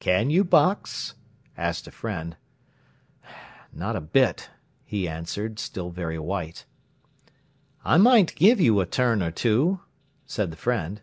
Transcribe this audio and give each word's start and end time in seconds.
"Can 0.00 0.28
you 0.28 0.44
box?" 0.44 1.14
asked 1.56 1.86
a 1.86 1.90
friend. 1.90 2.36
"Not 3.72 3.96
a 3.96 4.02
bit," 4.02 4.50
he 4.84 5.08
answered, 5.08 5.58
still 5.58 5.88
very 5.88 6.18
white. 6.18 6.66
"I 7.82 7.96
might 7.96 8.34
give 8.34 8.60
you 8.60 8.80
a 8.80 8.84
turn 8.84 9.22
or 9.22 9.30
two," 9.30 9.80
said 10.26 10.50
the 10.50 10.58
friend. 10.58 11.00